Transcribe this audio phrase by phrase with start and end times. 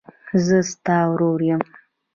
[0.45, 1.61] زه ستا ورور یم.